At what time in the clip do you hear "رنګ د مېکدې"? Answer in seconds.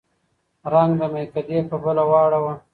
0.73-1.57